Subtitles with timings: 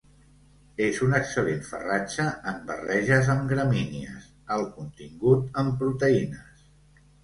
[0.85, 6.71] És un excel·lent farratge en barreges amb gramínies: alt contingut en proteïnes.